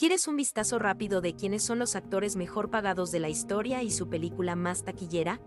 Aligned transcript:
¿Quieres 0.00 0.28
un 0.28 0.36
vistazo 0.36 0.78
rápido 0.78 1.20
de 1.20 1.34
quiénes 1.34 1.62
son 1.62 1.78
los 1.78 1.94
actores 1.94 2.34
mejor 2.34 2.70
pagados 2.70 3.10
de 3.10 3.20
la 3.20 3.28
historia 3.28 3.82
y 3.82 3.90
su 3.90 4.08
película 4.08 4.56
más 4.56 4.82
taquillera? 4.82 5.42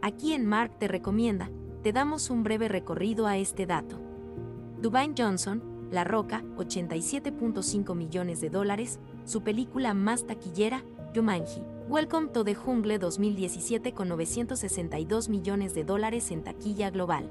Aquí 0.00 0.32
en 0.32 0.46
Mark 0.46 0.78
te 0.78 0.88
recomienda, 0.88 1.50
te 1.82 1.92
damos 1.92 2.30
un 2.30 2.44
breve 2.44 2.68
recorrido 2.68 3.26
a 3.26 3.36
este 3.36 3.66
dato. 3.66 4.00
Dwayne 4.80 5.12
Johnson, 5.18 5.62
La 5.90 6.02
Roca, 6.02 6.42
87.5 6.56 7.94
millones 7.94 8.40
de 8.40 8.48
dólares, 8.48 9.00
su 9.26 9.42
película 9.42 9.92
más 9.92 10.26
taquillera, 10.26 10.82
Jumanji. 11.14 11.60
Welcome 11.86 12.28
to 12.28 12.42
the 12.42 12.54
Jungle 12.54 12.98
2017 12.98 13.92
con 13.92 14.08
962 14.08 15.28
millones 15.28 15.74
de 15.74 15.84
dólares 15.84 16.30
en 16.30 16.42
taquilla 16.42 16.88
global. 16.88 17.30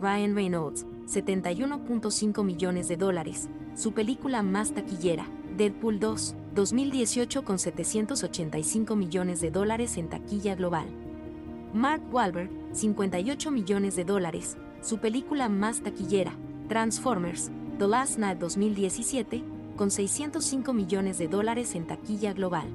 Ryan 0.00 0.34
Reynolds, 0.34 0.84
71.5 1.06 2.42
millones 2.42 2.88
de 2.88 2.96
dólares, 2.96 3.48
su 3.76 3.92
película 3.92 4.42
más 4.42 4.72
taquillera, 4.72 5.28
Deadpool 5.60 6.00
2, 6.00 6.36
2018 6.54 7.44
con 7.44 7.58
785 7.58 8.96
millones 8.96 9.42
de 9.42 9.50
dólares 9.50 9.98
en 9.98 10.08
taquilla 10.08 10.54
global. 10.54 10.86
Mark 11.74 12.02
Wahlberg, 12.10 12.48
58 12.72 13.50
millones 13.50 13.94
de 13.94 14.06
dólares, 14.06 14.56
su 14.80 14.96
película 15.00 15.50
más 15.50 15.82
taquillera, 15.82 16.32
Transformers, 16.66 17.50
The 17.78 17.86
Last 17.86 18.18
Night 18.18 18.38
2017, 18.38 19.44
con 19.76 19.90
605 19.90 20.72
millones 20.72 21.18
de 21.18 21.28
dólares 21.28 21.74
en 21.74 21.86
taquilla 21.86 22.32
global. 22.32 22.68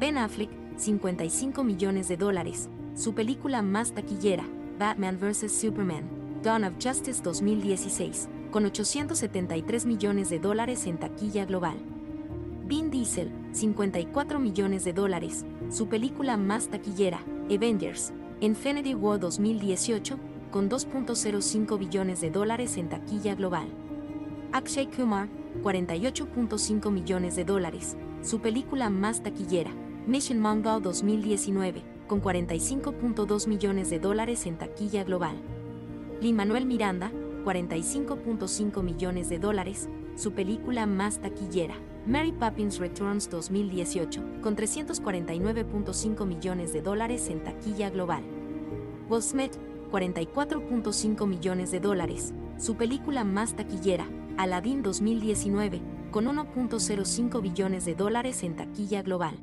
Ben 0.00 0.18
Affleck, 0.18 0.50
55 0.78 1.62
millones 1.62 2.08
de 2.08 2.16
dólares, 2.16 2.68
su 2.96 3.14
película 3.14 3.62
más 3.62 3.92
taquillera, 3.92 4.44
Batman 4.76 5.20
vs. 5.20 5.52
Superman, 5.52 6.02
Dawn 6.42 6.64
of 6.64 6.72
Justice 6.82 7.22
2016, 7.22 8.28
con 8.52 8.66
873 8.66 9.86
millones 9.86 10.28
de 10.28 10.38
dólares 10.38 10.86
en 10.86 10.98
taquilla 10.98 11.46
global. 11.46 11.78
Vin 12.66 12.90
Diesel, 12.90 13.32
54 13.52 14.38
millones 14.38 14.84
de 14.84 14.92
dólares, 14.92 15.46
su 15.70 15.88
película 15.88 16.36
más 16.36 16.68
taquillera, 16.68 17.24
Avengers, 17.50 18.12
Infinity 18.40 18.94
War 18.94 19.18
2018, 19.18 20.18
con 20.50 20.68
2.05 20.68 21.78
billones 21.78 22.20
de 22.20 22.30
dólares 22.30 22.76
en 22.76 22.90
taquilla 22.90 23.34
global. 23.34 23.68
Akshay 24.52 24.86
Kumar, 24.90 25.28
48.5 25.62 26.90
millones 26.90 27.36
de 27.36 27.44
dólares, 27.46 27.96
su 28.20 28.40
película 28.40 28.90
más 28.90 29.22
taquillera, 29.22 29.70
Mission 30.06 30.40
Mongol 30.40 30.82
2019, 30.82 31.82
con 32.06 32.20
45.2 32.20 33.48
millones 33.48 33.88
de 33.88 33.98
dólares 33.98 34.44
en 34.44 34.58
taquilla 34.58 35.04
global. 35.04 35.40
Lin 36.20 36.36
Manuel 36.36 36.66
Miranda, 36.66 37.10
45.5 37.44 38.82
millones 38.82 39.28
de 39.28 39.38
dólares, 39.38 39.88
su 40.16 40.32
película 40.32 40.86
más 40.86 41.20
taquillera, 41.20 41.74
Mary 42.06 42.32
Poppins 42.32 42.78
Returns 42.78 43.30
2018, 43.30 44.22
con 44.40 44.56
349.5 44.56 46.26
millones 46.26 46.72
de 46.72 46.82
dólares 46.82 47.28
en 47.28 47.42
taquilla 47.42 47.90
global. 47.90 48.22
Will 49.08 49.22
Smith, 49.22 49.52
44.5 49.90 51.26
millones 51.26 51.70
de 51.70 51.80
dólares, 51.80 52.32
su 52.58 52.76
película 52.76 53.24
más 53.24 53.54
taquillera, 53.54 54.08
Aladdin 54.36 54.82
2019, 54.82 55.80
con 56.10 56.26
1.05 56.26 57.40
billones 57.42 57.84
de 57.84 57.94
dólares 57.94 58.42
en 58.42 58.56
taquilla 58.56 59.02
global. 59.02 59.38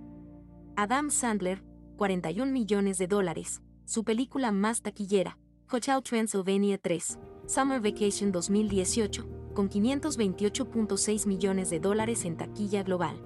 Adam 0.76 1.10
Sandler, 1.10 1.64
41 1.98 2.52
millones 2.52 2.98
de 2.98 3.08
dólares, 3.08 3.62
su 3.86 4.04
película 4.04 4.52
más 4.52 4.82
taquillera, 4.82 5.38
Hotel 5.72 6.02
Transylvania 6.02 6.78
3, 6.78 7.20
Summer 7.50 7.82
Vacation 7.82 8.32
2018, 8.32 9.26
con 9.56 9.72
528.6 9.72 11.26
millones 11.26 11.72
de 11.72 11.80
dólares 11.80 12.24
en 12.26 12.38
taquilla 12.38 12.84
global. 12.84 13.20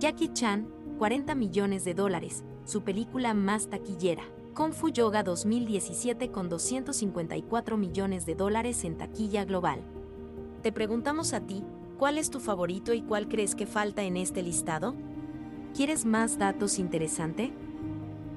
Jackie 0.00 0.32
Chan, 0.32 0.66
40 0.98 1.36
millones 1.36 1.84
de 1.84 1.94
dólares, 1.94 2.42
su 2.64 2.82
película 2.82 3.34
más 3.34 3.70
taquillera. 3.70 4.24
Kung 4.52 4.72
Fu 4.72 4.88
Yoga 4.88 5.22
2017 5.22 6.32
con 6.32 6.48
254 6.48 7.76
millones 7.76 8.26
de 8.26 8.34
dólares 8.34 8.82
en 8.82 8.98
taquilla 8.98 9.44
global. 9.44 9.80
Te 10.64 10.72
preguntamos 10.72 11.32
a 11.32 11.38
ti, 11.38 11.62
¿cuál 11.98 12.18
es 12.18 12.30
tu 12.30 12.40
favorito 12.40 12.94
y 12.94 13.02
cuál 13.02 13.28
crees 13.28 13.54
que 13.54 13.66
falta 13.66 14.02
en 14.02 14.16
este 14.16 14.42
listado? 14.42 14.96
¿Quieres 15.72 16.04
más 16.04 16.36
datos 16.36 16.80
interesante? 16.80 17.52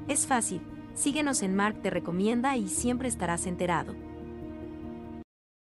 Es 0.07 0.27
fácil, 0.27 0.61
síguenos 0.93 1.41
en 1.41 1.55
Mark 1.55 1.81
Te 1.81 1.89
Recomienda 1.89 2.57
y 2.57 2.67
siempre 2.67 3.07
estarás 3.07 3.47
enterado. 3.47 3.95